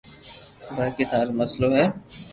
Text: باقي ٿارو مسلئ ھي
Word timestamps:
باقي 0.75 1.03
ٿارو 1.09 1.31
مسلئ 1.39 1.69
ھي 1.77 1.85